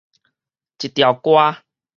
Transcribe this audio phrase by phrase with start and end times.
[0.79, 1.57] 一條歌